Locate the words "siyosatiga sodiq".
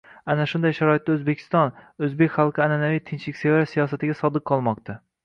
3.75-4.47